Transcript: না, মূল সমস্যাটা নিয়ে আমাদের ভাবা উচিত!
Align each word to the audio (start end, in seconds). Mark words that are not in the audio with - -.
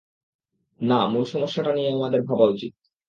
না, 0.81 0.99
মূল 1.11 1.23
সমস্যাটা 1.25 1.71
নিয়ে 1.73 1.89
আমাদের 1.91 2.21
ভাবা 2.23 2.45
উচিত! 2.45 2.73